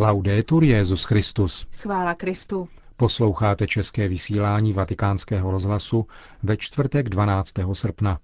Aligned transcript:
Laudetur 0.00 0.64
Jezus 0.64 1.04
Christus. 1.04 1.66
Chvála 1.72 2.14
Kristu. 2.14 2.68
Posloucháte 2.96 3.66
české 3.66 4.08
vysílání 4.08 4.72
Vatikánského 4.72 5.50
rozhlasu 5.50 6.06
ve 6.42 6.56
čtvrtek 6.56 7.08
12. 7.08 7.52
srpna. 7.72 8.18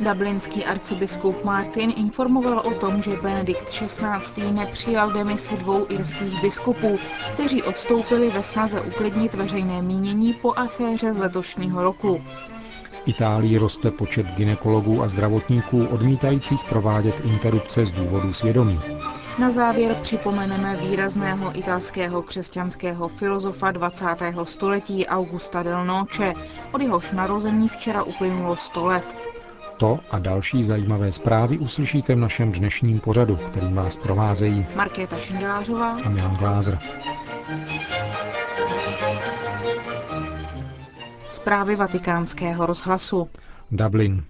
Dublinský 0.00 0.64
arcibiskup 0.64 1.44
Martin 1.44 1.92
informoval 1.96 2.58
o 2.58 2.74
tom, 2.74 3.02
že 3.02 3.16
Benedikt 3.16 3.68
XVI. 3.68 4.52
nepřijal 4.52 5.12
demisi 5.12 5.56
dvou 5.56 5.86
irských 5.88 6.42
biskupů, 6.42 6.98
kteří 7.32 7.62
odstoupili 7.62 8.30
ve 8.30 8.42
snaze 8.42 8.80
uklidnit 8.80 9.34
veřejné 9.34 9.82
mínění 9.82 10.34
po 10.34 10.52
aféře 10.58 11.14
z 11.14 11.18
letošního 11.18 11.82
roku. 11.82 12.20
Itálii 13.06 13.58
roste 13.58 13.90
počet 13.90 14.26
ginekologů 14.26 15.02
a 15.02 15.08
zdravotníků 15.08 15.86
odmítajících 15.86 16.60
provádět 16.68 17.20
interrupce 17.24 17.86
z 17.86 17.92
důvodu 17.92 18.32
svědomí. 18.32 18.80
Na 19.38 19.50
závěr 19.52 19.94
připomeneme 20.02 20.76
výrazného 20.76 21.58
italského 21.58 22.22
křesťanského 22.22 23.08
filozofa 23.08 23.70
20. 23.70 24.06
století 24.44 25.06
Augusta 25.06 25.62
del 25.62 25.84
Noce. 25.84 26.32
Od 26.72 26.82
jehož 26.82 27.12
narození 27.12 27.68
včera 27.68 28.02
uplynulo 28.02 28.56
100 28.56 28.86
let. 28.86 29.04
To 29.76 29.98
a 30.10 30.18
další 30.18 30.64
zajímavé 30.64 31.12
zprávy 31.12 31.58
uslyšíte 31.58 32.14
v 32.14 32.18
našem 32.18 32.52
dnešním 32.52 33.00
pořadu, 33.00 33.36
kterým 33.36 33.74
vás 33.74 33.96
provázejí 33.96 34.66
Markéta 34.74 35.18
Šindelářová 35.18 35.98
a 36.04 36.08
Milan 36.08 36.36
Glázer. 36.36 36.78
Zprávy 41.36 41.76
vatikánského 41.76 42.66
rozhlasu. 42.66 43.28
Dublin. 43.70 44.24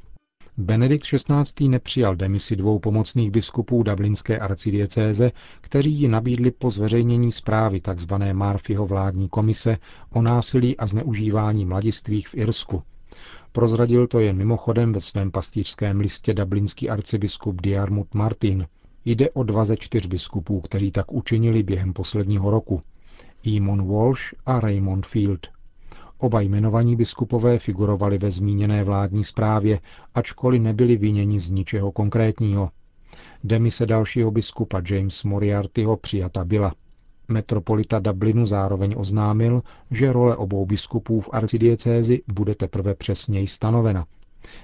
Benedikt 0.57 1.05
XVI. 1.05 1.69
nepřijal 1.69 2.17
demisi 2.17 2.57
dvou 2.57 2.79
pomocných 2.79 3.31
biskupů 3.31 3.83
dublinské 3.83 4.39
arcidiecéze, 4.39 5.33
kteří 5.61 5.93
ji 5.93 6.09
nabídli 6.09 6.51
po 6.51 6.71
zveřejnění 6.71 7.33
zprávy 7.33 7.81
tzv. 7.81 8.15
Marfyho 8.33 8.87
vládní 8.87 9.29
komise 9.29 9.77
o 10.13 10.23
násilí 10.23 10.77
a 10.77 10.87
zneužívání 10.87 11.65
mladistvých 11.65 12.29
v 12.29 12.35
Irsku. 12.35 12.83
Prozradil 13.53 14.07
to 14.07 14.21
jen 14.21 14.37
mimochodem 14.37 14.93
ve 14.93 15.01
svém 15.01 15.31
pastýřském 15.31 16.01
listě 16.01 16.35
dublinský 16.35 16.91
arcibiskup 16.91 17.63
Diarmut 17.63 18.15
Martin. 18.15 18.67
Jde 19.05 19.31
o 19.31 19.43
dva 19.43 19.65
ze 19.65 19.77
čtyř 19.77 20.07
biskupů, 20.07 20.61
kteří 20.61 20.91
tak 20.91 21.13
učinili 21.13 21.63
během 21.63 21.93
posledního 21.93 22.51
roku. 22.51 22.83
Eamon 23.47 23.89
Walsh 23.89 24.35
a 24.47 24.61
Raymond 24.61 25.07
Field. 25.07 25.56
Oba 26.19 26.41
jmenovaní 26.41 26.97
biskupové 26.97 27.59
figurovali 27.59 28.19
ve 28.19 28.31
zmíněné 28.31 28.85
vládní 28.85 29.25
zprávě, 29.25 29.81
ačkoliv 30.15 30.63
nebyli 30.63 30.97
viněni 30.97 31.41
z 31.41 31.51
ničeho 31.51 31.93
konkrétního. 31.93 32.71
Demise 33.45 33.87
dalšího 33.87 34.31
biskupa 34.31 34.83
James 34.91 35.25
Moriartyho 35.25 35.97
přijata 35.97 36.45
byla. 36.45 36.75
Metropolita 37.29 37.99
Dublinu 37.99 38.47
zároveň 38.47 38.95
oznámil, 38.99 39.63
že 39.91 40.13
role 40.13 40.37
obou 40.37 40.67
biskupů 40.67 41.21
v 41.21 41.29
arcidiecézi 41.33 42.23
bude 42.33 42.55
teprve 42.55 42.95
přesněji 42.95 43.47
stanovena. 43.47 44.07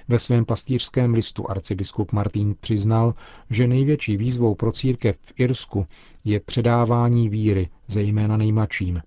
Ve 0.07 0.19
svém 0.19 0.45
pastýřském 0.45 1.13
listu 1.13 1.49
arcibiskup 1.49 2.11
Martin 2.11 2.55
přiznal, 2.59 3.13
že 3.49 3.67
největší 3.67 4.17
výzvou 4.17 4.55
pro 4.55 4.71
církev 4.71 5.15
v 5.21 5.33
Irsku 5.39 5.85
je 6.23 6.39
předávání 6.39 7.29
víry, 7.29 7.69
zejména 7.87 8.37
nejmladším. 8.37 9.01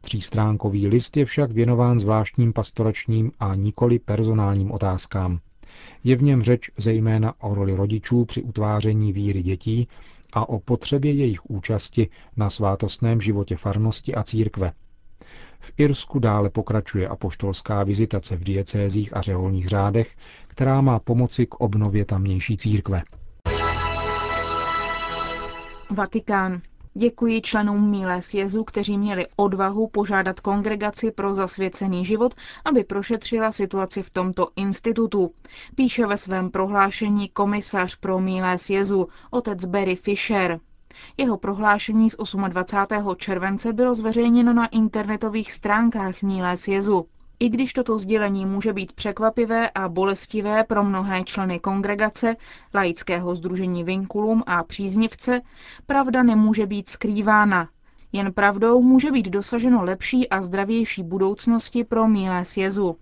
Třístránkový 0.00 0.88
list 0.88 1.16
je 1.16 1.24
však 1.24 1.50
věnován 1.50 1.98
zvláštním 1.98 2.52
pastoračním 2.52 3.32
a 3.40 3.54
nikoli 3.54 3.98
personálním 3.98 4.70
otázkám. 4.70 5.38
Je 6.04 6.16
v 6.16 6.22
něm 6.22 6.42
řeč 6.42 6.70
zejména 6.76 7.34
o 7.40 7.54
roli 7.54 7.74
rodičů 7.74 8.24
při 8.24 8.42
utváření 8.42 9.12
víry 9.12 9.42
dětí 9.42 9.88
a 10.32 10.48
o 10.48 10.58
potřebě 10.58 11.12
jejich 11.12 11.50
účasti 11.50 12.08
na 12.36 12.50
svátostném 12.50 13.20
životě 13.20 13.56
farnosti 13.56 14.14
a 14.14 14.22
církve. 14.22 14.72
V 15.60 15.72
Irsku 15.76 16.18
dále 16.18 16.50
pokračuje 16.50 17.08
apoštolská 17.08 17.84
vizitace 17.84 18.36
v 18.36 18.44
diecézích 18.44 19.16
a 19.16 19.20
řeholních 19.20 19.68
řádech, 19.68 20.16
která 20.46 20.80
má 20.80 20.98
pomoci 20.98 21.46
k 21.46 21.54
obnově 21.54 22.04
tamnější 22.04 22.56
církve. 22.56 23.02
Vatikán. 25.90 26.60
Děkuji 26.98 27.40
členům 27.42 27.90
Mílé 27.90 28.22
sjezu, 28.22 28.64
kteří 28.64 28.98
měli 28.98 29.26
odvahu 29.36 29.88
požádat 29.88 30.40
kongregaci 30.40 31.10
pro 31.10 31.34
zasvěcený 31.34 32.04
život, 32.04 32.34
aby 32.64 32.84
prošetřila 32.84 33.52
situaci 33.52 34.02
v 34.02 34.10
tomto 34.10 34.48
institutu. 34.56 35.30
Píše 35.74 36.06
ve 36.06 36.16
svém 36.16 36.50
prohlášení 36.50 37.28
komisař 37.28 37.94
pro 37.96 38.20
Mílé 38.20 38.58
sjezu, 38.58 39.08
otec 39.30 39.64
Barry 39.64 39.96
Fisher. 39.96 40.60
Jeho 41.16 41.36
prohlášení 41.36 42.10
z 42.10 42.16
28. 42.48 43.14
července 43.16 43.72
bylo 43.72 43.94
zveřejněno 43.94 44.52
na 44.52 44.66
internetových 44.66 45.52
stránkách 45.52 46.22
Mílé 46.22 46.56
sjezu. 46.56 47.06
I 47.40 47.48
když 47.48 47.72
toto 47.72 47.98
sdělení 47.98 48.46
může 48.46 48.72
být 48.72 48.92
překvapivé 48.92 49.70
a 49.70 49.88
bolestivé 49.88 50.64
pro 50.64 50.84
mnohé 50.84 51.24
členy 51.24 51.58
kongregace, 51.60 52.36
laického 52.74 53.34
združení 53.34 53.84
Vinkulum 53.84 54.42
a 54.46 54.64
příznivce, 54.64 55.40
pravda 55.86 56.22
nemůže 56.22 56.66
být 56.66 56.88
skrývána. 56.88 57.68
Jen 58.12 58.32
pravdou 58.32 58.82
může 58.82 59.10
být 59.12 59.28
dosaženo 59.28 59.84
lepší 59.84 60.28
a 60.28 60.42
zdravější 60.42 61.02
budoucnosti 61.02 61.84
pro 61.84 62.08
mílé 62.08 62.44
sjezu. 62.44 62.96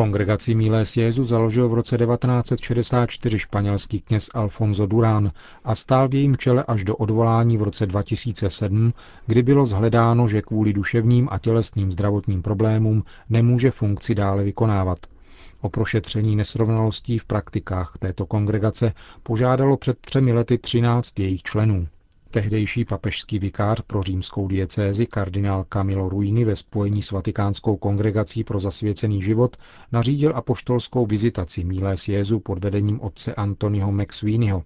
Kongregaci 0.00 0.54
Mílé 0.54 0.82
Jezu 0.96 1.24
založil 1.24 1.68
v 1.68 1.74
roce 1.74 1.98
1964 1.98 3.38
španělský 3.38 4.00
kněz 4.00 4.28
Alfonso 4.34 4.86
Durán 4.86 5.32
a 5.64 5.74
stál 5.74 6.08
v 6.08 6.14
jejím 6.14 6.36
čele 6.36 6.64
až 6.68 6.84
do 6.84 6.96
odvolání 6.96 7.56
v 7.58 7.62
roce 7.62 7.86
2007, 7.86 8.92
kdy 9.26 9.42
bylo 9.42 9.66
zhledáno, 9.66 10.28
že 10.28 10.42
kvůli 10.42 10.72
duševním 10.72 11.28
a 11.30 11.38
tělesným 11.38 11.92
zdravotním 11.92 12.42
problémům 12.42 13.04
nemůže 13.30 13.70
funkci 13.70 14.14
dále 14.14 14.44
vykonávat. 14.44 14.98
O 15.60 15.68
prošetření 15.68 16.36
nesrovnalostí 16.36 17.18
v 17.18 17.24
praktikách 17.24 17.92
této 17.98 18.26
kongregace 18.26 18.92
požádalo 19.22 19.76
před 19.76 19.98
třemi 19.98 20.32
lety 20.32 20.58
13 20.58 21.18
jejich 21.20 21.42
členů. 21.42 21.86
Tehdejší 22.32 22.84
papežský 22.84 23.38
vikář 23.38 23.80
pro 23.80 24.02
římskou 24.02 24.48
diecézi 24.48 25.06
kardinál 25.06 25.64
Camilo 25.72 26.08
Ruini 26.08 26.44
ve 26.44 26.56
spojení 26.56 27.02
s 27.02 27.10
Vatikánskou 27.10 27.76
kongregací 27.76 28.44
pro 28.44 28.60
zasvěcený 28.60 29.22
život 29.22 29.56
nařídil 29.92 30.32
apoštolskou 30.36 31.06
vizitaci 31.06 31.64
Mílé 31.64 31.94
Jezu 32.08 32.40
pod 32.40 32.58
vedením 32.58 33.00
otce 33.00 33.34
Antoniho 33.34 33.92
McSweeneyho. 33.92 34.62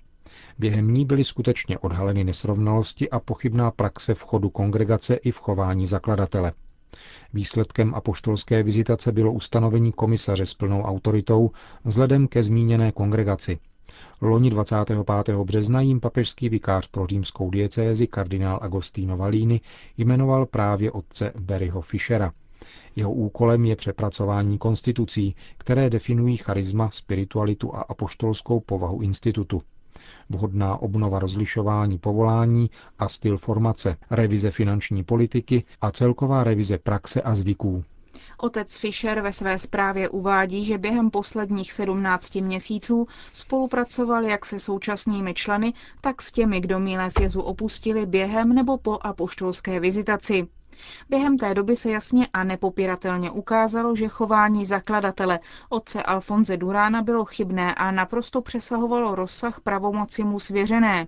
Během 0.58 0.90
ní 0.90 1.04
byly 1.04 1.24
skutečně 1.24 1.78
odhaleny 1.78 2.24
nesrovnalosti 2.24 3.10
a 3.10 3.20
pochybná 3.20 3.70
praxe 3.70 4.14
v 4.14 4.22
chodu 4.22 4.50
kongregace 4.50 5.14
i 5.14 5.30
v 5.30 5.38
chování 5.38 5.86
zakladatele. 5.86 6.52
Výsledkem 7.34 7.94
apoštolské 7.94 8.62
vizitace 8.62 9.12
bylo 9.12 9.32
ustanovení 9.32 9.92
komisaře 9.92 10.46
s 10.46 10.54
plnou 10.54 10.82
autoritou 10.82 11.50
vzhledem 11.84 12.28
ke 12.28 12.42
zmíněné 12.42 12.92
kongregaci– 12.92 13.58
Loni 14.20 14.50
25. 14.50 15.36
března 15.44 15.80
jim 15.80 16.00
papežský 16.00 16.48
vikář 16.48 16.86
pro 16.86 17.06
římskou 17.06 17.50
diecézi 17.50 18.06
kardinál 18.06 18.58
Agostino 18.62 19.16
Valini 19.16 19.60
jmenoval 19.98 20.46
právě 20.46 20.92
otce 20.92 21.32
Berryho 21.40 21.80
Fischera. 21.80 22.30
Jeho 22.96 23.12
úkolem 23.12 23.64
je 23.64 23.76
přepracování 23.76 24.58
konstitucí, 24.58 25.34
které 25.58 25.90
definují 25.90 26.36
charisma, 26.36 26.90
spiritualitu 26.90 27.74
a 27.76 27.80
apoštolskou 27.80 28.60
povahu 28.60 29.00
institutu. 29.02 29.62
Vhodná 30.30 30.76
obnova 30.82 31.18
rozlišování 31.18 31.98
povolání 31.98 32.70
a 32.98 33.08
styl 33.08 33.38
formace, 33.38 33.96
revize 34.10 34.50
finanční 34.50 35.04
politiky 35.04 35.64
a 35.80 35.90
celková 35.90 36.44
revize 36.44 36.78
praxe 36.78 37.22
a 37.22 37.34
zvyků. 37.34 37.84
Otec 38.38 38.76
Fischer 38.76 39.20
ve 39.20 39.32
své 39.32 39.58
zprávě 39.58 40.08
uvádí, 40.08 40.64
že 40.64 40.78
během 40.78 41.10
posledních 41.10 41.72
17 41.72 42.34
měsíců 42.34 43.06
spolupracoval 43.32 44.24
jak 44.24 44.44
se 44.44 44.58
současnými 44.58 45.34
členy, 45.34 45.72
tak 46.00 46.22
s 46.22 46.32
těmi, 46.32 46.60
kdo 46.60 46.78
Mílé 46.78 47.10
sjezu 47.10 47.40
opustili 47.40 48.06
během 48.06 48.48
nebo 48.54 48.78
po 48.78 48.98
apoštolské 49.02 49.80
vizitaci. 49.80 50.48
Během 51.08 51.38
té 51.38 51.54
doby 51.54 51.76
se 51.76 51.90
jasně 51.90 52.28
a 52.32 52.44
nepopiratelně 52.44 53.30
ukázalo, 53.30 53.96
že 53.96 54.08
chování 54.08 54.64
zakladatele 54.64 55.40
otce 55.68 56.02
Alfonze 56.02 56.56
Durána 56.56 57.02
bylo 57.02 57.24
chybné 57.24 57.74
a 57.74 57.90
naprosto 57.90 58.42
přesahovalo 58.42 59.14
rozsah 59.14 59.60
pravomoci 59.60 60.24
mu 60.24 60.40
svěřené. 60.40 61.06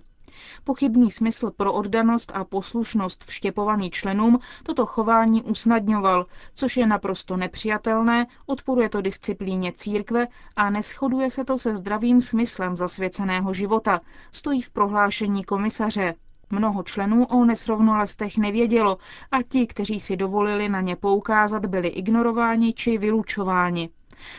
Pochybný 0.63 1.11
smysl 1.11 1.51
pro 1.51 1.73
oddanost 1.73 2.31
a 2.35 2.43
poslušnost 2.43 3.25
vštěpovaný 3.25 3.91
členům 3.91 4.39
toto 4.63 4.85
chování 4.85 5.43
usnadňoval, 5.43 6.25
což 6.53 6.77
je 6.77 6.87
naprosto 6.87 7.37
nepřijatelné, 7.37 8.27
odporuje 8.45 8.89
to 8.89 9.01
disciplíně 9.01 9.73
církve 9.75 10.27
a 10.55 10.69
neschoduje 10.69 11.29
se 11.29 11.45
to 11.45 11.57
se 11.57 11.75
zdravým 11.75 12.21
smyslem 12.21 12.75
zasvěceného 12.75 13.53
života, 13.53 14.01
stojí 14.31 14.61
v 14.61 14.69
prohlášení 14.69 15.43
komisaře. 15.43 16.13
Mnoho 16.49 16.83
členů 16.83 17.25
o 17.25 17.45
nesrovnalostech 17.45 18.37
nevědělo 18.37 18.97
a 19.31 19.41
ti, 19.41 19.67
kteří 19.67 19.99
si 19.99 20.17
dovolili 20.17 20.69
na 20.69 20.81
ně 20.81 20.95
poukázat, 20.95 21.65
byli 21.65 21.87
ignorováni 21.87 22.73
či 22.73 22.97
vylučováni. 22.97 23.89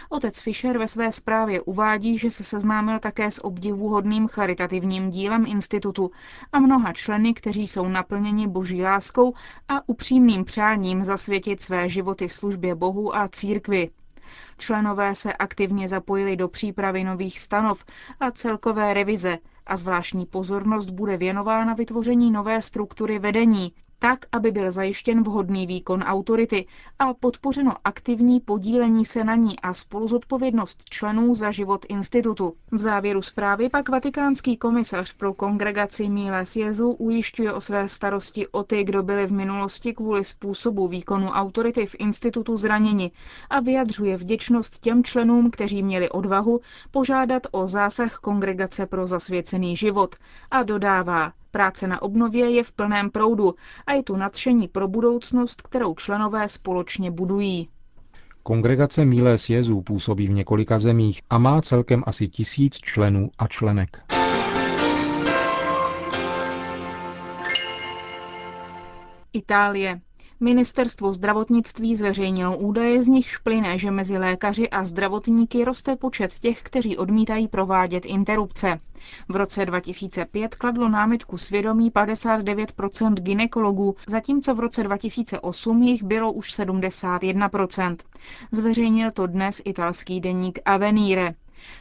Otec 0.09 0.41
Fischer 0.41 0.79
ve 0.79 0.89
své 0.89 1.13
zprávě 1.13 1.61
uvádí, 1.61 2.19
že 2.19 2.31
se 2.31 2.45
seznámil 2.45 2.99
také 2.99 3.31
s 3.31 3.45
obdivuhodným 3.45 4.29
charitativním 4.29 5.11
dílem 5.11 5.47
institutu 5.47 6.11
a 6.53 6.59
mnoha 6.59 6.93
členy, 6.93 7.35
kteří 7.35 7.67
jsou 7.67 7.89
naplněni 7.89 8.49
boží 8.49 8.83
láskou 8.83 9.35
a 9.69 9.89
upřímným 9.89 10.45
přáním 10.45 11.05
zasvětit 11.05 11.63
své 11.63 11.89
životy 11.89 12.29
službě 12.29 12.75
Bohu 12.75 13.17
a 13.17 13.29
církvi. 13.29 13.91
Členové 14.59 15.15
se 15.15 15.33
aktivně 15.33 15.89
zapojili 15.89 16.37
do 16.37 16.49
přípravy 16.49 17.05
nových 17.05 17.41
stanov 17.41 17.85
a 18.21 18.31
celkové 18.31 18.95
revize 18.95 19.39
a 19.67 19.77
zvláštní 19.77 20.27
pozornost 20.27 20.91
bude 20.91 21.17
věnována 21.17 21.75
vytvoření 21.75 22.31
nové 22.31 22.63
struktury 22.63 23.19
vedení, 23.19 23.73
tak, 23.99 24.27
aby 24.33 24.50
byl 24.50 24.73
zajištěn 24.73 25.23
vhodný 25.23 25.67
výkon 25.67 26.03
autority 26.03 26.67
a 26.99 27.15
podpořeno 27.15 27.73
aktivní 27.85 28.41
podílení 28.41 29.05
se 29.05 29.25
na 29.25 29.35
ní 29.35 29.61
a 29.61 29.75
spoluzodpovědnost 29.75 30.85
členů 30.91 31.35
za 31.35 31.50
život 31.50 31.87
institutu. 31.89 32.55
V 32.73 32.79
závěru 32.81 33.23
zprávy 33.23 33.69
pak 33.69 33.89
vatikánský 33.89 34.56
komisař 34.56 35.12
pro 35.12 35.35
kongregaci 35.35 36.09
Miles 36.09 36.56
Jezu 36.56 36.91
ujišťuje 36.91 37.53
o 37.53 37.61
své 37.61 37.89
starosti 37.89 38.47
o 38.49 38.62
ty, 38.62 38.85
kdo 38.85 39.03
byli 39.03 39.27
v 39.27 39.33
minulosti 39.33 39.95
kvůli 39.95 40.25
způsobu 40.25 40.89
výkonu 40.89 41.29
autority 41.29 41.87
v 41.87 41.97
institutu 41.99 42.56
zraněni 42.56 43.11
a 43.50 43.61
vyjadřuje 43.61 44.17
vděčnost 44.17 44.79
těm 44.79 45.05
členům, 45.05 45.50
kteří 45.50 45.83
měli 45.83 46.11
odvahu 46.11 46.61
požádat 46.91 47.43
o 47.50 47.67
zásah 47.67 48.17
kongregace 48.19 48.87
pro 48.87 49.06
zasvěcený 49.06 49.77
život 49.77 50.17
a 50.50 50.62
dodává, 50.62 51.33
Práce 51.50 51.87
na 51.87 52.03
obnově 52.03 52.50
je 52.50 52.65
v 52.65 52.73
plném 52.73 53.11
proudu 53.11 53.55
a 53.87 53.93
je 53.93 54.03
tu 54.03 54.17
nadšení 54.17 54.69
pro 54.69 54.89
budoucnost, 54.89 55.62
kterou 55.62 55.95
členové 55.95 56.49
společně 56.49 57.11
budují. 57.11 57.69
Kongregace 58.43 59.05
Miles 59.05 59.50
Jezů 59.50 59.83
působí 59.83 60.27
v 60.27 60.31
několika 60.31 60.79
zemích 60.79 61.23
a 61.31 61.39
má 61.39 61.62
celkem 61.62 62.03
asi 62.06 62.29
tisíc 62.29 62.79
členů 62.79 63.31
a 63.39 63.47
členek. 63.47 64.03
Itálie. 69.33 70.00
Ministerstvo 70.40 71.12
zdravotnictví 71.12 71.96
zveřejnilo 71.96 72.56
údaje, 72.58 73.02
z 73.02 73.06
nichž 73.08 73.37
plyne, 73.37 73.79
že 73.79 73.90
mezi 73.90 74.19
lékaři 74.19 74.70
a 74.70 74.85
zdravotníky 74.85 75.64
roste 75.64 75.96
počet 75.96 76.38
těch, 76.38 76.62
kteří 76.62 76.96
odmítají 76.96 77.49
provádět 77.49 78.05
interrupce. 78.06 78.81
V 79.29 79.37
roce 79.37 79.67
2005 79.67 80.55
kladlo 80.55 80.88
námitku 80.88 81.38
svědomí 81.38 81.90
59% 81.90 83.14
ginekologů, 83.14 83.96
zatímco 84.06 84.55
v 84.55 84.61
roce 84.61 84.82
2008 84.82 85.82
jich 85.82 86.02
bylo 86.02 86.32
už 86.32 86.58
71% 86.58 87.96
Zveřejnil 88.52 89.11
to 89.12 89.26
dnes 89.26 89.62
italský 89.64 90.20
deník 90.20 90.58
Avenire. 90.64 91.35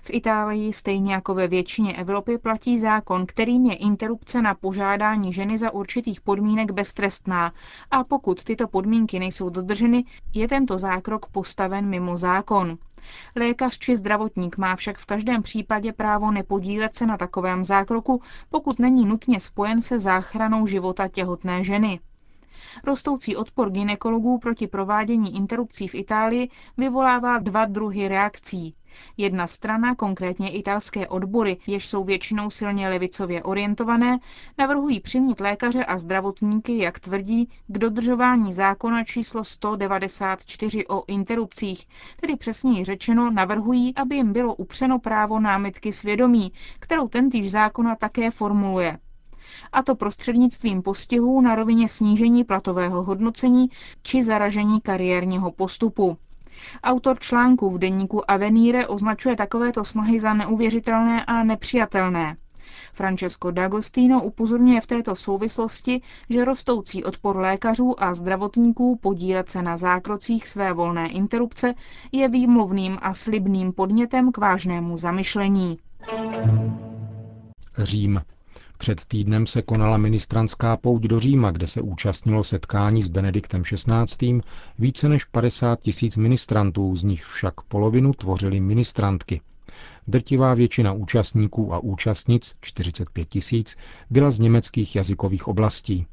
V 0.03 0.09
Itálii 0.13 0.73
stejně 0.73 1.13
jako 1.13 1.33
ve 1.33 1.47
většině 1.47 1.93
Evropy 1.95 2.37
platí 2.37 2.77
zákon, 2.79 3.25
kterým 3.25 3.65
je 3.65 3.75
interrupce 3.75 4.41
na 4.41 4.55
požádání 4.55 5.33
ženy 5.33 5.57
za 5.57 5.71
určitých 5.73 6.21
podmínek 6.21 6.71
beztrestná 6.71 7.53
a 7.91 8.03
pokud 8.03 8.43
tyto 8.43 8.67
podmínky 8.67 9.19
nejsou 9.19 9.49
dodrženy, 9.49 10.03
je 10.33 10.47
tento 10.47 10.77
zákrok 10.77 11.25
postaven 11.25 11.85
mimo 11.89 12.17
zákon. 12.17 12.77
Lékař 13.35 13.77
či 13.77 13.95
zdravotník 13.97 14.57
má 14.57 14.75
však 14.75 14.97
v 14.97 15.05
každém 15.05 15.43
případě 15.43 15.93
právo 15.93 16.31
nepodílet 16.31 16.95
se 16.95 17.05
na 17.05 17.17
takovém 17.17 17.63
zákroku, 17.63 18.21
pokud 18.49 18.79
není 18.79 19.05
nutně 19.05 19.39
spojen 19.39 19.81
se 19.81 19.99
záchranou 19.99 20.67
života 20.67 21.07
těhotné 21.07 21.63
ženy. 21.63 21.99
Rostoucí 22.83 23.35
odpor 23.35 23.69
ginekologů 23.71 24.39
proti 24.39 24.67
provádění 24.67 25.35
interrupcí 25.35 25.87
v 25.87 25.95
Itálii 25.95 26.49
vyvolává 26.77 27.39
dva 27.39 27.65
druhy 27.65 28.07
reakcí. 28.07 28.75
Jedna 29.17 29.47
strana, 29.47 29.95
konkrétně 29.95 30.51
italské 30.51 31.07
odbory, 31.07 31.57
jež 31.67 31.87
jsou 31.87 32.03
většinou 32.03 32.49
silně 32.49 32.89
levicově 32.89 33.43
orientované, 33.43 34.19
navrhují 34.57 34.99
přimět 34.99 35.39
lékaře 35.39 35.85
a 35.85 35.97
zdravotníky, 35.97 36.77
jak 36.77 36.99
tvrdí, 36.99 37.49
k 37.67 37.77
dodržování 37.77 38.53
zákona 38.53 39.03
číslo 39.03 39.43
194 39.43 40.87
o 40.87 41.03
interrupcích, 41.07 41.87
tedy 42.21 42.35
přesněji 42.35 42.85
řečeno 42.85 43.31
navrhují, 43.31 43.95
aby 43.95 44.15
jim 44.15 44.33
bylo 44.33 44.55
upřeno 44.55 44.99
právo 44.99 45.39
námitky 45.39 45.91
svědomí, 45.91 46.51
kterou 46.79 47.07
tentýž 47.07 47.51
zákona 47.51 47.95
také 47.95 48.31
formuluje 48.31 48.97
a 49.71 49.83
to 49.83 49.95
prostřednictvím 49.95 50.81
postihů 50.81 51.41
na 51.41 51.55
rovině 51.55 51.89
snížení 51.89 52.43
platového 52.43 53.03
hodnocení 53.03 53.69
či 54.01 54.23
zaražení 54.23 54.81
kariérního 54.81 55.51
postupu. 55.51 56.17
Autor 56.83 57.19
článku 57.19 57.69
v 57.69 57.77
deníku 57.79 58.31
Avenire 58.31 58.87
označuje 58.87 59.35
takovéto 59.35 59.83
snahy 59.83 60.19
za 60.19 60.33
neuvěřitelné 60.33 61.25
a 61.25 61.43
nepřijatelné. 61.43 62.35
Francesco 62.93 63.51
D'Agostino 63.51 64.23
upozorňuje 64.23 64.81
v 64.81 64.87
této 64.87 65.15
souvislosti, 65.15 66.01
že 66.29 66.45
rostoucí 66.45 67.03
odpor 67.03 67.37
lékařů 67.37 68.03
a 68.03 68.13
zdravotníků 68.13 68.99
podílet 69.01 69.49
se 69.49 69.61
na 69.61 69.77
zákrocích 69.77 70.47
své 70.47 70.73
volné 70.73 71.09
interrupce 71.09 71.73
je 72.11 72.29
výmluvným 72.29 72.97
a 73.01 73.13
slibným 73.13 73.73
podnětem 73.73 74.31
k 74.31 74.37
vážnému 74.37 74.97
zamyšlení. 74.97 75.79
Řím. 77.77 78.21
Před 78.77 79.05
týdnem 79.05 79.47
se 79.47 79.61
konala 79.61 79.97
ministranská 79.97 80.77
pouť 80.77 81.03
do 81.03 81.19
Říma, 81.19 81.51
kde 81.51 81.67
se 81.67 81.81
účastnilo 81.81 82.43
setkání 82.43 83.03
s 83.03 83.07
Benediktem 83.07 83.63
XVI. 83.63 84.41
více 84.79 85.09
než 85.09 85.25
50 85.25 85.79
tisíc 85.79 86.17
ministrantů, 86.17 86.95
z 86.95 87.03
nich 87.03 87.25
však 87.25 87.61
polovinu 87.61 88.13
tvořili 88.13 88.59
ministrantky. 88.59 89.41
Drtivá 90.07 90.53
většina 90.53 90.93
účastníků 90.93 91.73
a 91.73 91.79
účastnic, 91.79 92.55
45 92.61 93.29
tisíc, 93.29 93.77
byla 94.09 94.31
z 94.31 94.39
německých 94.39 94.95
jazykových 94.95 95.47
oblastí. 95.47 96.05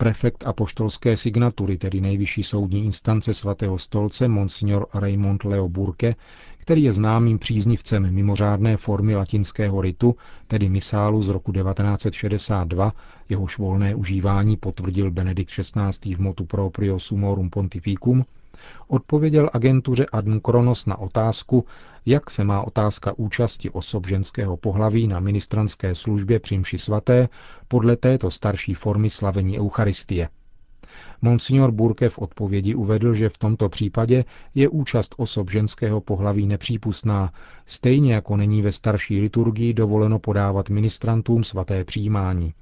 Prefekt 0.00 0.46
apoštolské 0.46 1.16
signatury, 1.16 1.78
tedy 1.78 2.00
nejvyšší 2.00 2.42
soudní 2.42 2.84
instance 2.84 3.34
svatého 3.34 3.78
stolce, 3.78 4.28
monsignor 4.28 4.86
Raymond 4.94 5.44
Leo 5.44 5.68
Burke, 5.68 6.14
který 6.58 6.82
je 6.82 6.92
známým 6.92 7.38
příznivcem 7.38 8.10
mimořádné 8.14 8.76
formy 8.76 9.14
latinského 9.14 9.80
ritu, 9.80 10.16
tedy 10.46 10.68
misálu 10.68 11.22
z 11.22 11.28
roku 11.28 11.52
1962, 11.52 12.92
jehož 13.28 13.58
volné 13.58 13.94
užívání 13.94 14.56
potvrdil 14.56 15.10
Benedikt 15.10 15.50
XVI. 15.50 16.14
v 16.14 16.18
motu 16.18 16.44
proprio 16.44 16.98
sumorum 16.98 17.50
pontificum, 17.50 18.24
odpověděl 18.88 19.50
agentuře 19.52 20.06
Adn 20.12 20.38
Kronos 20.38 20.86
na 20.86 20.98
otázku, 20.98 21.64
jak 22.06 22.30
se 22.30 22.44
má 22.44 22.62
otázka 22.62 23.12
účasti 23.16 23.70
osob 23.70 24.06
ženského 24.06 24.56
pohlaví 24.56 25.06
na 25.06 25.20
ministranské 25.20 25.94
službě 25.94 26.40
při 26.40 26.58
mši 26.58 26.78
svaté 26.78 27.28
podle 27.68 27.96
této 27.96 28.30
starší 28.30 28.74
formy 28.74 29.10
slavení 29.10 29.60
Eucharistie. 29.60 30.28
Monsignor 31.22 31.72
Burke 31.72 32.08
v 32.08 32.18
odpovědi 32.18 32.74
uvedl, 32.74 33.14
že 33.14 33.28
v 33.28 33.38
tomto 33.38 33.68
případě 33.68 34.24
je 34.54 34.68
účast 34.68 35.14
osob 35.16 35.50
ženského 35.50 36.00
pohlaví 36.00 36.46
nepřípustná, 36.46 37.32
stejně 37.66 38.14
jako 38.14 38.36
není 38.36 38.62
ve 38.62 38.72
starší 38.72 39.20
liturgii 39.20 39.74
dovoleno 39.74 40.18
podávat 40.18 40.68
ministrantům 40.68 41.44
svaté 41.44 41.84
přijímání. 41.84 42.54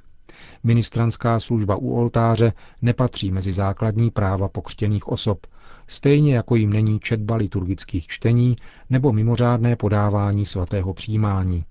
Ministranská 0.65 1.41
služba 1.41 1.77
u 1.77 1.97
oltáře 1.97 2.53
nepatří 2.83 3.31
mezi 3.31 3.53
základní 3.53 4.11
práva 4.11 4.49
pokřtěných 4.49 5.09
osob, 5.09 5.47
stejně 5.87 6.35
jako 6.35 6.57
jim 6.57 6.73
není 6.73 7.01
četba 7.01 7.37
liturgických 7.37 8.07
čtení 8.07 8.57
nebo 8.91 9.13
mimořádné 9.13 9.77
podávání 9.77 10.47
svatého 10.47 10.95
přijímání. 10.95 11.65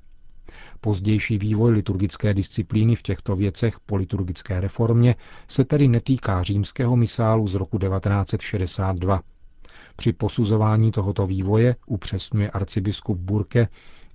Pozdější 0.82 1.38
vývoj 1.38 1.72
liturgické 1.72 2.34
disciplíny 2.34 2.96
v 2.96 3.02
těchto 3.02 3.36
věcech 3.36 3.80
po 3.86 3.96
liturgické 3.96 4.60
reformě 4.60 5.16
se 5.48 5.66
tedy 5.66 5.88
netýká 5.88 6.44
římského 6.44 6.96
misálu 6.96 7.48
z 7.48 7.56
roku 7.56 7.78
1962. 7.80 9.22
Při 9.96 10.14
posuzování 10.14 10.92
tohoto 10.92 11.28
vývoje, 11.28 11.76
upřesňuje 11.88 12.50
arcibiskup 12.52 13.18
Burke, 13.18 13.68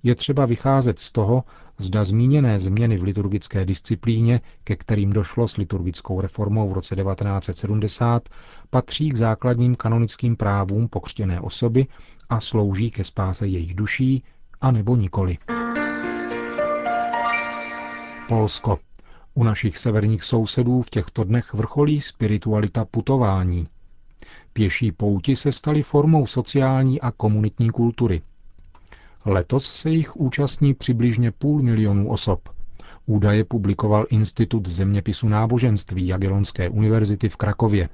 je 0.03 0.15
třeba 0.15 0.45
vycházet 0.45 0.99
z 0.99 1.11
toho, 1.11 1.43
zda 1.81 2.03
zmíněné 2.03 2.59
změny 2.59 2.97
v 2.97 3.03
liturgické 3.03 3.65
disciplíně, 3.65 4.41
ke 4.63 4.75
kterým 4.75 5.13
došlo 5.13 5.47
s 5.47 5.57
liturgickou 5.57 6.21
reformou 6.21 6.69
v 6.69 6.73
roce 6.73 6.95
1970, 6.95 8.29
patří 8.69 9.09
k 9.09 9.17
základním 9.17 9.75
kanonickým 9.75 10.35
právům 10.35 10.87
pokřtěné 10.87 11.39
osoby 11.41 11.87
a 12.29 12.39
slouží 12.39 12.91
ke 12.91 13.03
spáse 13.03 13.47
jejich 13.47 13.75
duší, 13.75 14.23
anebo 14.61 14.95
nikoli. 14.95 15.37
Polsko. 18.27 18.79
U 19.33 19.43
našich 19.43 19.77
severních 19.77 20.23
sousedů 20.23 20.81
v 20.81 20.89
těchto 20.89 21.23
dnech 21.23 21.53
vrcholí 21.53 22.01
spiritualita 22.01 22.85
putování. 22.85 23.67
Pěší 24.53 24.91
pouti 24.91 25.35
se 25.35 25.51
staly 25.51 25.83
formou 25.83 26.27
sociální 26.27 27.01
a 27.01 27.11
komunitní 27.11 27.69
kultury. 27.69 28.21
Letos 29.25 29.73
se 29.73 29.89
jich 29.89 30.15
účastní 30.15 30.73
přibližně 30.73 31.31
půl 31.31 31.61
milionu 31.61 32.09
osob. 32.09 32.49
Údaje 33.05 33.43
publikoval 33.43 34.05
Institut 34.09 34.67
zeměpisu 34.67 35.29
náboženství 35.29 36.07
Jagiellonské 36.07 36.69
univerzity 36.69 37.29
v 37.29 37.35
Krakově. 37.35 37.89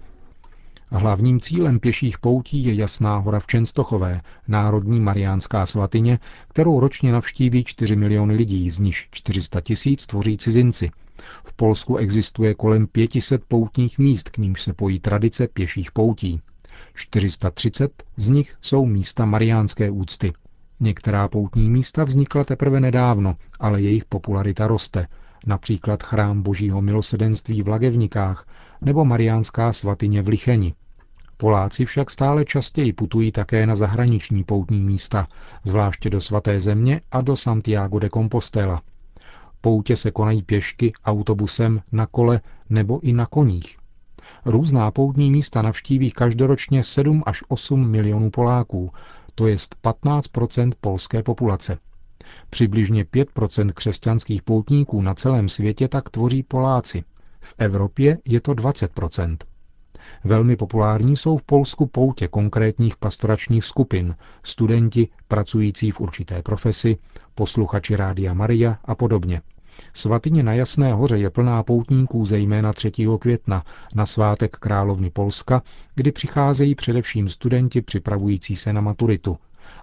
Hlavním 0.92 1.40
cílem 1.40 1.80
pěších 1.80 2.20
poutí 2.20 2.66
je 2.66 2.74
Jasná 2.74 3.18
hora 3.18 3.40
v 3.40 3.48
Čenstochové, 3.48 4.22
národní 4.48 5.00
mariánská 5.00 5.66
svatyně, 5.66 6.20
kterou 6.48 6.80
ročně 6.80 7.12
navštíví 7.12 7.64
4 7.64 7.96
miliony 7.96 8.36
lidí, 8.36 8.70
z 8.70 8.80
nich 8.80 9.06
400 9.12 9.62
tisíc 9.62 10.08
tvoří 10.08 10.38
cizinci. 10.38 10.92
V 11.44 11.54
Polsku 11.54 11.98
existuje 11.98 12.54
kolem 12.54 12.88
500 12.88 13.44
poutních 13.48 14.00
míst, 14.00 14.30
k 14.30 14.38
nímž 14.38 14.62
se 14.62 14.74
pojí 14.74 15.00
tradice 15.00 15.48
pěších 15.48 15.92
poutí. 15.92 16.42
430 16.94 18.04
z 18.18 18.30
nich 18.30 18.56
jsou 18.62 18.86
místa 18.86 19.26
mariánské 19.26 19.92
úcty. 19.92 20.34
Některá 20.80 21.28
poutní 21.28 21.70
místa 21.70 22.04
vznikla 22.04 22.44
teprve 22.44 22.80
nedávno, 22.80 23.36
ale 23.60 23.82
jejich 23.82 24.06
popularita 24.06 24.68
roste, 24.68 25.08
například 25.46 26.04
chrám 26.04 26.42
Božího 26.42 26.82
milosedenství 26.82 27.62
v 27.62 27.68
Lagevnikách 27.68 28.46
nebo 28.82 29.06
Mariánská 29.06 29.74
svatyně 29.74 30.22
v 30.22 30.28
Licheni. 30.28 30.74
Poláci 31.38 31.86
však 31.86 32.10
stále 32.10 32.46
častěji 32.46 32.94
putují 32.94 33.32
také 33.32 33.68
na 33.68 33.76
zahraniční 33.76 34.44
poutní 34.44 34.82
místa, 34.82 35.28
zvláště 35.64 36.10
do 36.10 36.22
svaté 36.22 36.60
země 36.60 37.02
a 37.12 37.22
do 37.22 37.38
Santiago 37.38 38.00
de 38.00 38.10
Compostela. 38.10 38.82
Poutě 39.62 39.96
se 39.96 40.12
konají 40.12 40.42
pěšky, 40.42 40.94
autobusem, 41.06 41.82
na 41.92 42.06
kole 42.06 42.42
nebo 42.70 43.00
i 43.00 43.14
na 43.14 43.26
koních. 43.26 43.78
Různá 44.46 44.92
poutní 44.92 45.32
místa 45.32 45.62
navštíví 45.62 46.12
každoročně 46.12 46.84
7 46.84 47.24
až 47.26 47.44
8 47.48 47.90
milionů 47.90 48.32
Poláků, 48.32 48.92
to 49.38 49.48
jest 49.48 49.76
15% 49.84 50.72
polské 50.82 51.24
populace. 51.24 51.78
Přibližně 52.50 53.04
5% 53.04 53.72
křesťanských 53.74 54.42
poutníků 54.42 55.02
na 55.02 55.14
celém 55.14 55.50
světě 55.50 55.88
tak 55.88 56.10
tvoří 56.10 56.44
Poláci. 56.44 57.04
V 57.42 57.54
Evropě 57.58 58.18
je 58.26 58.42
to 58.42 58.52
20% 58.54 59.38
Velmi 60.24 60.56
populární 60.56 61.16
jsou 61.18 61.38
v 61.38 61.44
Polsku 61.44 61.86
poutě 61.88 62.28
konkrétních 62.28 62.96
pastoračních 62.98 63.66
skupin, 63.66 64.16
studenti 64.44 65.08
pracující 65.28 65.92
v 65.92 66.00
určité 66.00 66.42
profesi, 66.42 66.98
posluchači 67.36 67.96
Rádia 67.96 68.34
Maria 68.34 68.78
a 68.86 68.96
podobně. 68.96 69.42
Svatyně 69.94 70.44
na 70.44 70.54
Jasné 70.54 70.94
hoře 70.94 71.18
je 71.18 71.30
plná 71.30 71.64
poutníků 71.64 72.26
zejména 72.26 72.74
3. 72.74 72.92
května 73.20 73.64
na 73.96 74.06
svátek 74.06 74.58
královny 74.58 75.10
Polska, 75.10 75.62
kdy 75.96 76.12
přicházejí 76.12 76.76
především 76.76 77.30
studenti 77.30 77.82
připravující 77.82 78.56
se 78.56 78.74
na 78.74 78.82
maturitu. 78.82 79.38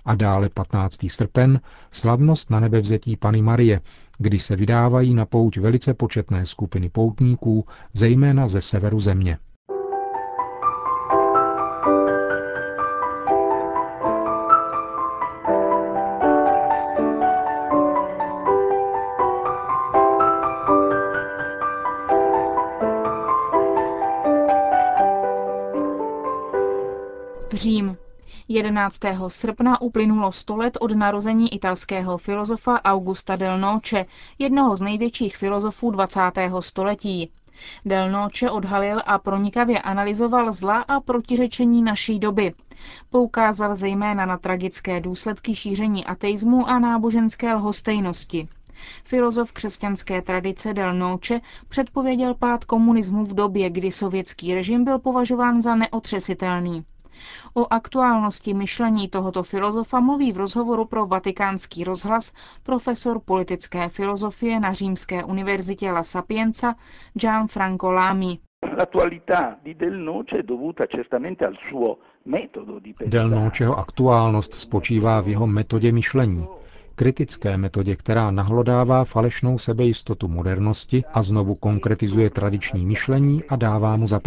A 0.05 0.15
dále 0.15 0.49
15. 0.49 0.99
srpen, 1.09 1.61
slavnost 1.91 2.51
na 2.51 2.61
nebevzetí 2.61 3.17
Pany 3.17 3.43
Marie, 3.43 3.81
kdy 4.19 4.39
se 4.39 4.57
vydávají 4.57 5.15
na 5.15 5.27
pouť 5.27 5.59
velice 5.59 5.95
početné 5.95 6.47
skupiny 6.47 6.89
poutníků, 6.89 7.67
zejména 7.93 8.49
ze 8.49 8.61
severu 8.61 9.01
země. 9.01 9.39
11. 28.75 29.01
srpna 29.29 29.81
uplynulo 29.81 30.33
100 30.33 30.57
let 30.57 30.79
od 30.81 30.97
narození 30.97 31.55
italského 31.55 32.19
filozofa 32.19 32.81
Augusta 32.85 33.37
del 33.37 33.59
Noce, 33.59 34.07
jednoho 34.39 34.77
z 34.77 34.81
největších 34.81 35.37
filozofů 35.37 35.91
20. 35.91 36.21
století. 36.61 37.31
Del 37.85 38.11
Noce 38.11 38.51
odhalil 38.51 39.01
a 39.07 39.19
pronikavě 39.19 39.83
analyzoval 39.83 40.53
zla 40.53 40.81
a 40.81 41.01
protiřečení 41.01 41.83
naší 41.83 42.19
doby. 42.19 42.53
Poukázal 43.11 43.75
zejména 43.77 44.27
na 44.27 44.39
tragické 44.39 45.01
důsledky 45.01 45.55
šíření 45.55 46.05
ateismu 46.05 46.69
a 46.69 46.79
náboženské 46.79 47.55
lhostejnosti. 47.55 48.49
Filozof 49.05 49.53
křesťanské 49.53 50.23
tradice 50.23 50.75
Del 50.75 50.95
Noce 50.95 51.41
předpověděl 51.69 52.35
pád 52.35 52.65
komunismu 52.65 53.25
v 53.25 53.35
době, 53.35 53.71
kdy 53.71 53.91
sovětský 53.91 54.55
režim 54.55 54.85
byl 54.85 54.99
považován 54.99 55.61
za 55.63 55.75
neotřesitelný. 55.75 56.85
O 57.55 57.67
aktuálnosti 57.73 58.55
myšlení 58.55 59.09
tohoto 59.09 59.43
filozofa 59.43 60.01
mluví 60.01 60.33
v 60.33 60.37
rozhovoru 60.37 60.85
pro 60.85 61.07
vatikánský 61.07 61.85
rozhlas 61.85 62.33
profesor 62.63 63.21
politické 63.25 63.89
filozofie 63.89 64.61
na 64.61 64.73
Římské 64.73 65.25
univerzitě 65.25 65.93
La 65.93 66.03
Sapienza 66.03 66.75
Gianfranco 67.15 67.91
Lamy. 67.91 68.39
Del 73.07 73.29
Noceho 73.29 73.79
aktuálnost 73.79 74.55
spočívá 74.55 75.21
v 75.21 75.29
jeho 75.29 75.47
metodě 75.47 75.93
myšlení, 75.93 76.47
kritické 76.95 77.57
metodě, 77.57 77.97
která 77.97 78.31
nahlodává 78.31 79.05
falešnou 79.05 79.59
sebejistotu 79.59 80.29
modernosti 80.29 81.05
a 81.15 81.23
znovu 81.23 81.55
konkretizuje 81.55 82.31
tradiční 82.31 82.87
myšlení 82.87 83.45
a 83.45 83.57
dává 83.57 83.97
mu 83.97 84.07
za 84.07 84.21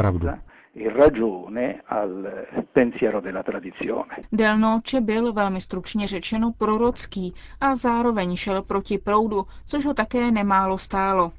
pravdu 0.77 0.99
ragione 0.99 1.81
al 1.85 2.47
pensiero 2.71 3.19
della 3.19 3.43
tradizione. 3.43 4.23
Del 4.29 4.57
Noce 4.59 5.01
byl 5.01 5.33
velmi 5.33 5.61
stručně 5.61 6.07
řečeno 6.07 6.53
prorocký 6.57 7.33
a 7.61 7.75
zároveň 7.75 8.35
šel 8.35 8.61
proti 8.61 8.97
proudu, 8.97 9.45
což 9.65 9.85
ho 9.85 9.93
také 9.93 10.31
nemálo 10.31 10.77
stálo. 10.77 11.31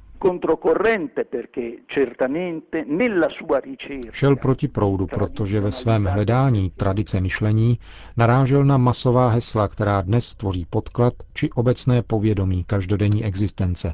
Šel 4.11 4.35
proti 4.35 4.67
proudu, 4.67 5.07
protože 5.07 5.59
ve 5.59 5.71
svém 5.71 6.05
hledání 6.05 6.69
tradice 6.69 7.21
myšlení 7.21 7.79
narážel 8.17 8.65
na 8.65 8.77
masová 8.77 9.29
hesla, 9.29 9.67
která 9.67 10.01
dnes 10.01 10.35
tvoří 10.35 10.65
podklad 10.69 11.13
či 11.33 11.49
obecné 11.49 12.01
povědomí 12.01 12.63
každodenní 12.63 13.25
existence. 13.25 13.93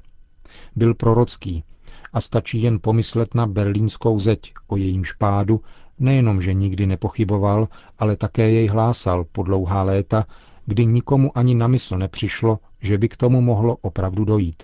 Byl 0.75 0.93
prorocký, 0.93 1.63
a 2.15 2.21
stačí 2.21 2.61
jen 2.61 2.79
pomyslet 2.81 3.35
na 3.35 3.47
berlínskou 3.47 4.19
zeď, 4.19 4.53
o 4.67 4.77
jejím 4.77 5.03
špádu, 5.03 5.61
nejenom, 5.99 6.41
že 6.41 6.53
nikdy 6.53 6.85
nepochyboval, 6.85 7.67
ale 7.99 8.15
také 8.15 8.49
jej 8.49 8.67
hlásal 8.67 9.25
po 9.31 9.43
dlouhá 9.43 9.83
léta, 9.83 10.25
kdy 10.65 10.85
nikomu 10.85 11.37
ani 11.37 11.55
na 11.55 11.67
mysl 11.67 11.97
nepřišlo, 11.97 12.59
že 12.81 12.97
by 12.97 13.09
k 13.09 13.17
tomu 13.17 13.41
mohlo 13.41 13.77
opravdu 13.81 14.25
dojít. 14.25 14.63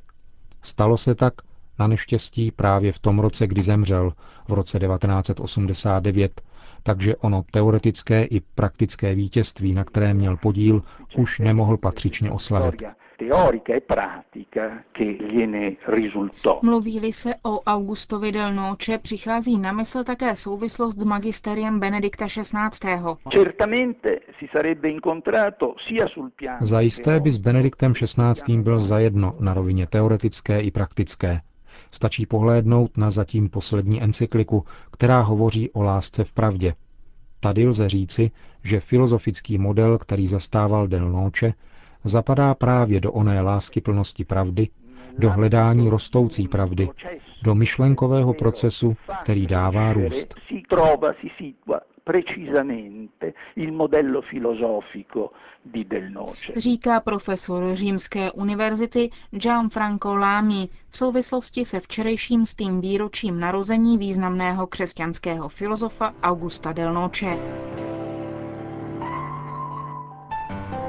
Stalo 0.61 0.97
se 0.97 1.15
tak 1.15 1.33
na 1.79 1.87
neštěstí 1.87 2.51
právě 2.51 2.91
v 2.91 2.99
tom 2.99 3.19
roce, 3.19 3.47
kdy 3.47 3.61
zemřel, 3.61 4.13
v 4.47 4.53
roce 4.53 4.79
1989, 4.79 6.41
takže 6.83 7.15
ono 7.15 7.43
teoretické 7.51 8.23
i 8.23 8.39
praktické 8.39 9.15
vítězství, 9.15 9.73
na 9.73 9.83
které 9.83 10.13
měl 10.13 10.37
podíl, 10.37 10.83
už 11.17 11.39
nemohl 11.39 11.77
patřičně 11.77 12.31
oslavit 12.31 12.83
teorica 13.21 13.73
e 13.75 13.81
pratica 13.81 14.83
che 14.91 15.05
gliene 15.05 15.77
risultò. 15.85 16.59
Mluví 16.63 17.11
se 17.11 17.37
o 17.41 17.61
Augustovi 17.63 18.31
del 18.31 18.53
Noce, 18.53 18.97
přichází 18.97 19.57
na 19.57 19.71
mysl 19.71 20.03
také 20.03 20.35
souvislost 20.35 20.99
s 20.99 21.03
magisteriem 21.03 21.79
Benedikta 21.79 22.25
XVI. 22.25 22.89
Zajisté 26.61 27.19
by 27.19 27.31
s 27.31 27.37
Benediktem 27.37 27.93
XVI. 27.93 28.57
byl 28.57 28.79
zajedno 28.79 29.33
na 29.39 29.53
rovině 29.53 29.87
teoretické 29.87 30.61
i 30.61 30.71
praktické. 30.71 31.41
Stačí 31.91 32.25
pohlédnout 32.25 32.97
na 32.97 33.11
zatím 33.11 33.49
poslední 33.49 34.03
encykliku, 34.03 34.65
která 34.91 35.21
hovoří 35.21 35.69
o 35.71 35.83
lásce 35.83 36.23
v 36.23 36.31
pravdě. 36.31 36.73
Tady 37.39 37.67
lze 37.67 37.89
říci, 37.89 38.31
že 38.63 38.79
filozofický 38.79 39.57
model, 39.57 39.97
který 39.97 40.27
zastával 40.27 40.87
Del 40.87 41.09
Noce, 41.09 41.53
zapadá 42.03 42.55
právě 42.55 42.99
do 43.01 43.11
oné 43.11 43.41
lásky 43.41 43.81
plnosti 43.81 44.25
pravdy, 44.25 44.67
do 45.17 45.29
hledání 45.29 45.89
rostoucí 45.89 46.47
pravdy, 46.47 46.89
do 47.43 47.55
myšlenkového 47.55 48.33
procesu, 48.33 48.95
který 49.21 49.47
dává 49.47 49.93
růst. 49.93 50.35
Říká 56.55 56.99
profesor 56.99 57.75
Římské 57.75 58.31
univerzity 58.31 59.09
Gianfranco 59.31 60.15
Lamy 60.15 60.69
v 60.89 60.97
souvislosti 60.97 61.65
se 61.65 61.79
včerejším 61.79 62.45
s 62.45 62.55
tím 62.55 62.81
výročím 62.81 63.39
narození 63.39 63.97
významného 63.97 64.67
křesťanského 64.67 65.49
filozofa 65.49 66.13
Augusta 66.23 66.71
del 66.73 66.93
Noce. 66.93 67.37